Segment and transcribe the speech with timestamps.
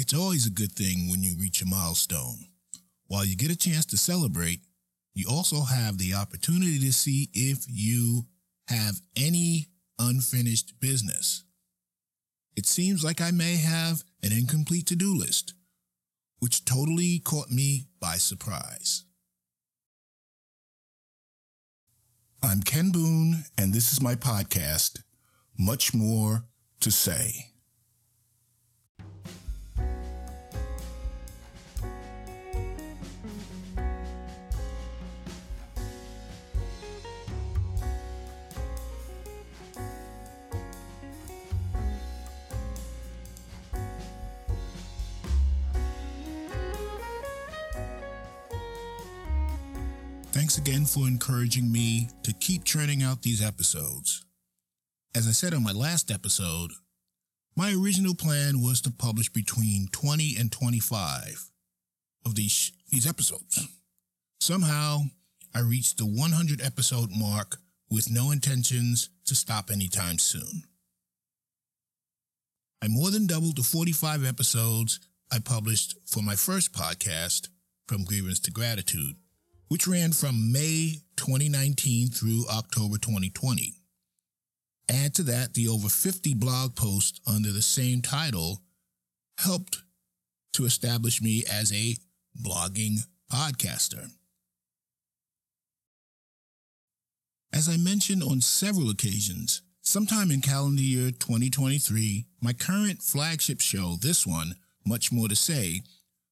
[0.00, 2.46] It's always a good thing when you reach a milestone.
[3.08, 4.60] While you get a chance to celebrate,
[5.12, 8.26] you also have the opportunity to see if you
[8.68, 9.66] have any
[9.98, 11.42] unfinished business.
[12.56, 15.54] It seems like I may have an incomplete to do list,
[16.38, 19.04] which totally caught me by surprise.
[22.40, 25.02] I'm Ken Boone, and this is my podcast,
[25.58, 26.44] Much More
[26.82, 27.46] to Say.
[50.38, 54.24] Thanks again for encouraging me to keep churning out these episodes.
[55.12, 56.70] As I said on my last episode,
[57.56, 61.50] my original plan was to publish between 20 and 25
[62.24, 63.66] of these, these episodes.
[64.40, 65.00] Somehow,
[65.56, 67.56] I reached the 100 episode mark
[67.90, 70.62] with no intentions to stop anytime soon.
[72.80, 75.00] I more than doubled the 45 episodes
[75.32, 77.48] I published for my first podcast,
[77.88, 79.16] From Grievance to Gratitude,
[79.68, 83.74] which ran from May 2019 through October 2020.
[84.90, 88.62] Add to that the over 50 blog posts under the same title
[89.38, 89.82] helped
[90.54, 91.96] to establish me as a
[92.42, 94.10] blogging podcaster.
[97.52, 103.96] As I mentioned on several occasions, sometime in calendar year 2023, my current flagship show,
[104.00, 104.54] this one,
[104.86, 105.82] Much More to Say,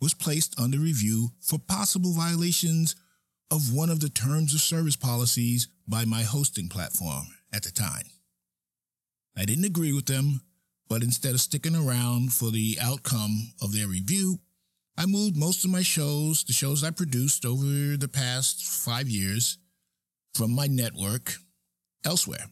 [0.00, 2.96] was placed under review for possible violations
[3.50, 8.06] of one of the terms of service policies by my hosting platform at the time.
[9.36, 10.42] I didn't agree with them,
[10.88, 14.40] but instead of sticking around for the outcome of their review,
[14.96, 19.58] I moved most of my shows, the shows I produced over the past five years,
[20.34, 21.34] from my network
[22.04, 22.46] elsewhere,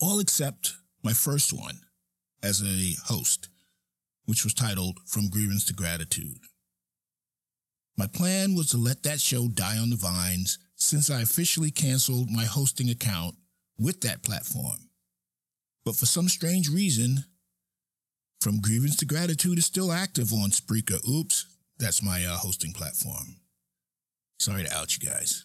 [0.00, 1.80] all except my first one
[2.42, 3.48] as a host,
[4.24, 6.38] which was titled From Grievance to Gratitude.
[7.96, 12.30] My plan was to let that show die on the vines since I officially canceled
[12.30, 13.36] my hosting account
[13.78, 14.88] with that platform.
[15.84, 17.24] But for some strange reason,
[18.40, 21.06] From Grievance to Gratitude is still active on Spreaker.
[21.08, 21.46] Oops,
[21.78, 23.36] that's my uh, hosting platform.
[24.40, 25.44] Sorry to out you guys.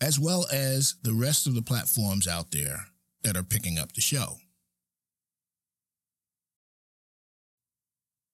[0.00, 2.86] As well as the rest of the platforms out there
[3.24, 4.36] that are picking up the show.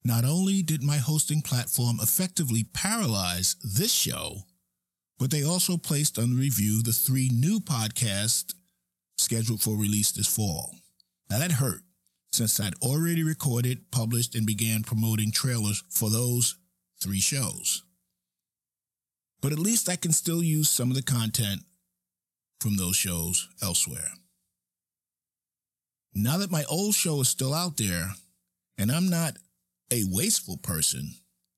[0.05, 4.43] Not only did my hosting platform effectively paralyze this show,
[5.19, 8.55] but they also placed under review the three new podcasts
[9.17, 10.75] scheduled for release this fall.
[11.31, 11.81] Now that hurt
[12.35, 16.57] since I'd already recorded, published, and began promoting trailers for those
[17.01, 17.85] three shows.
[19.41, 21.63] But at least I can still use some of the content
[22.61, 24.09] from those shows elsewhere.
[26.13, 28.15] Now that my old show is still out there,
[28.79, 29.37] and I'm not
[29.91, 31.15] a wasteful person,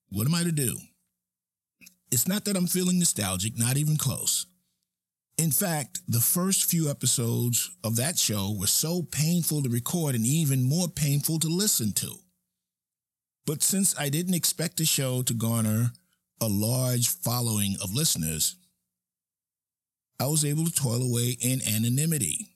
[0.09, 0.77] what am I to do?
[2.11, 4.45] It's not that I'm feeling nostalgic, not even close.
[5.37, 10.25] In fact, the first few episodes of that show were so painful to record and
[10.25, 12.11] even more painful to listen to.
[13.45, 15.91] But since I didn't expect the show to garner
[16.41, 18.55] a large following of listeners,
[20.19, 22.47] I was able to toil away in anonymity.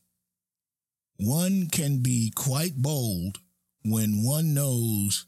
[1.17, 3.37] One can be quite bold
[3.83, 5.27] when one knows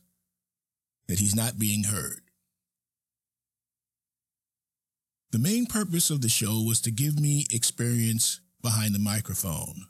[1.08, 2.22] that he's not being heard.
[5.32, 9.88] The main purpose of the show was to give me experience behind the microphone,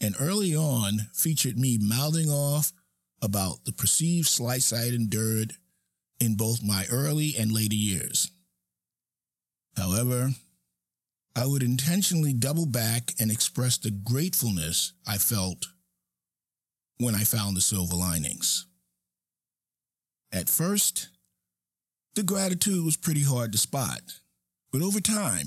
[0.00, 2.72] and early on featured me mouthing off
[3.20, 5.54] about the perceived slights I had endured
[6.20, 8.30] in both my early and later years.
[9.76, 10.30] However,
[11.36, 15.66] I would intentionally double back and express the gratefulness I felt
[16.98, 18.66] when I found the silver linings.
[20.34, 21.10] At first,
[22.16, 24.00] the gratitude was pretty hard to spot,
[24.72, 25.46] but over time,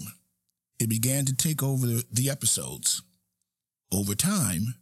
[0.80, 3.02] it began to take over the episodes.
[3.92, 4.76] Over time,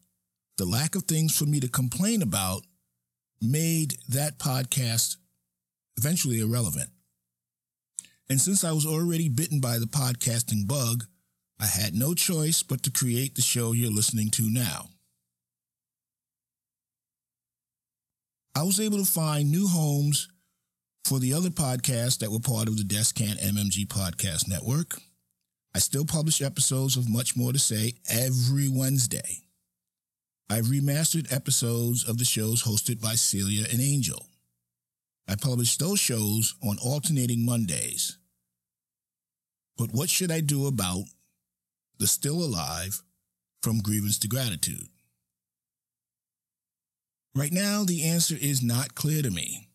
[0.58, 2.62] the lack of things for me to complain about
[3.42, 5.18] made that podcast
[5.98, 6.92] eventually irrelevant.
[8.30, 11.06] And since I was already bitten by the podcasting bug,
[11.60, 14.90] I had no choice but to create the show you're listening to now.
[18.58, 20.30] I was able to find new homes
[21.04, 24.98] for the other podcasts that were part of the Descant MMG Podcast Network.
[25.76, 29.42] I still publish episodes of Much More to Say every Wednesday.
[30.50, 34.26] I've remastered episodes of the shows hosted by Celia and Angel.
[35.28, 38.18] I publish those shows on alternating Mondays.
[39.78, 41.04] But what should I do about
[41.98, 43.02] the still alive
[43.62, 44.88] from grievance to gratitude?
[47.36, 49.68] Right now, the answer is not clear to me.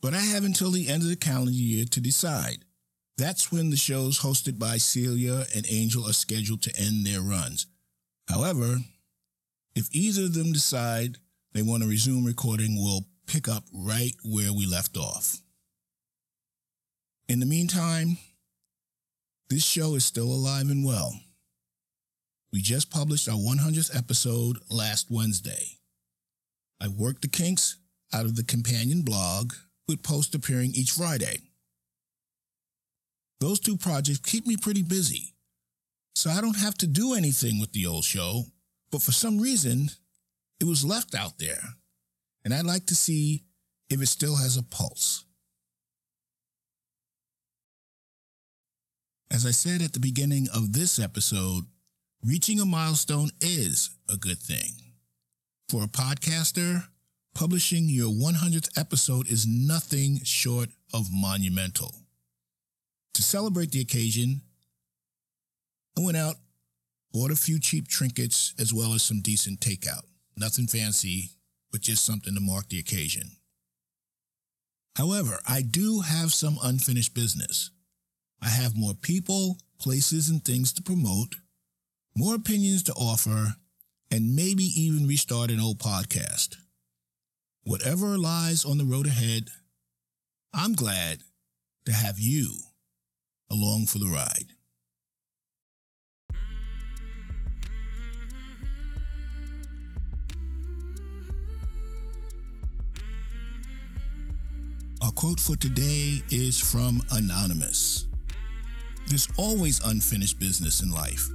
[0.00, 2.64] But I have until the end of the calendar year to decide.
[3.18, 7.66] That's when the shows hosted by Celia and Angel are scheduled to end their runs.
[8.28, 8.78] However,
[9.76, 11.18] if either of them decide
[11.52, 15.40] they want to resume recording, we'll pick up right where we left off.
[17.28, 18.18] In the meantime,
[19.48, 21.14] this show is still alive and well.
[22.54, 25.80] We just published our 100th episode last Wednesday.
[26.80, 27.78] I worked the kinks
[28.12, 29.54] out of the companion blog
[29.88, 31.38] with posts appearing each Friday.
[33.40, 35.34] Those two projects keep me pretty busy,
[36.14, 38.44] so I don't have to do anything with the old show,
[38.92, 39.88] but for some reason,
[40.60, 41.60] it was left out there,
[42.44, 43.42] and I'd like to see
[43.90, 45.24] if it still has a pulse.
[49.28, 51.64] As I said at the beginning of this episode,
[52.24, 54.72] reaching a milestone is a good thing.
[55.68, 56.84] For a podcaster,
[57.34, 61.94] publishing your 100th episode is nothing short of monumental.
[63.14, 64.40] To celebrate the occasion,
[65.98, 66.36] I went out,
[67.12, 70.04] bought a few cheap trinkets as well as some decent takeout.
[70.36, 71.30] Nothing fancy,
[71.70, 73.32] but just something to mark the occasion.
[74.96, 77.70] However, I do have some unfinished business.
[78.40, 81.36] I have more people, places, and things to promote,
[82.16, 83.54] more opinions to offer,
[84.10, 86.56] and maybe even restart an old podcast.
[87.64, 89.48] Whatever lies on the road ahead,
[90.52, 91.18] I'm glad
[91.86, 92.54] to have you
[93.50, 94.52] along for the ride.
[105.02, 108.06] Our quote for today is from Anonymous.
[109.08, 111.28] There's always unfinished business in life.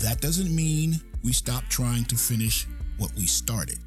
[0.00, 2.66] That doesn't mean we stop trying to finish
[2.98, 3.78] what we started.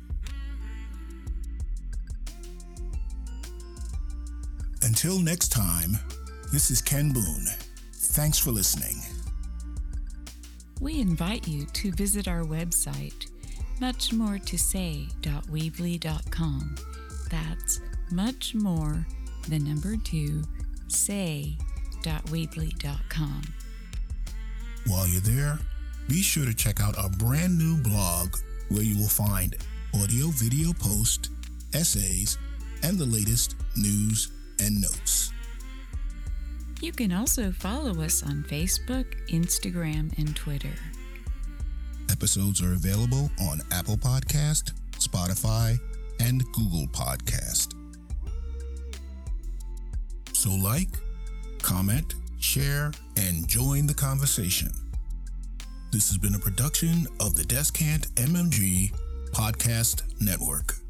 [4.83, 5.97] Until next time,
[6.51, 7.45] this is Ken Boone.
[7.93, 8.97] Thanks for listening.
[10.81, 13.29] We invite you to visit our website,
[13.79, 16.75] muchmore2say.weebly.com.
[17.29, 17.79] That's
[18.11, 19.05] much more,
[19.47, 20.43] the number two,
[20.87, 23.41] say.weebly.com.
[24.87, 25.59] While you're there,
[26.07, 28.35] be sure to check out our brand new blog
[28.69, 29.55] where you will find
[29.93, 31.29] audio, video posts,
[31.73, 32.37] essays,
[32.83, 35.31] and the latest news and notes.
[36.81, 40.73] You can also follow us on Facebook, Instagram, and Twitter.
[42.09, 45.77] Episodes are available on Apple Podcast, Spotify,
[46.19, 47.75] and Google Podcast.
[50.33, 50.89] So like,
[51.61, 54.71] comment, share, and join the conversation.
[55.91, 58.93] This has been a production of the Descant MMG
[59.31, 60.80] Podcast Network.